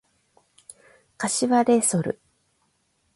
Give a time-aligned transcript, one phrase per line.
[1.19, 2.19] 柏レイソル